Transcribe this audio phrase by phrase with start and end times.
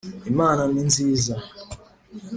[0.31, 1.35] Imana ni nziza